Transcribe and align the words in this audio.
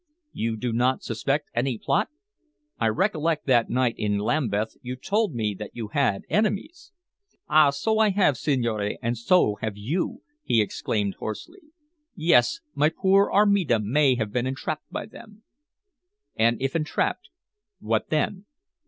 "You 0.31 0.57
do 0.57 0.73
not 0.73 1.03
suspect 1.03 1.49
any 1.53 1.77
plot? 1.77 2.09
I 2.79 2.87
recollect 2.87 3.45
that 3.45 3.69
night 3.69 3.93
in 3.99 4.17
Lambeth 4.17 4.75
you 4.81 4.95
told 4.95 5.35
me 5.35 5.53
that 5.59 5.75
you 5.75 5.89
had 5.89 6.23
enemies?" 6.27 6.91
"Ah! 7.47 7.69
so 7.69 7.99
I 7.99 8.09
have, 8.09 8.35
signore 8.35 8.97
and 9.03 9.15
so 9.15 9.57
have 9.61 9.77
you!" 9.77 10.23
he 10.43 10.59
exclaimed 10.59 11.17
hoarsely. 11.19 11.59
"Yes, 12.15 12.61
my 12.73 12.89
poor 12.89 13.29
Armida 13.31 13.79
may 13.79 14.15
have 14.15 14.31
been 14.31 14.47
entrapped 14.47 14.89
by 14.91 15.05
them." 15.05 15.43
"And 16.35 16.59
if 16.59 16.75
entrapped, 16.75 17.29
what 17.79 18.09
then?" 18.09 18.47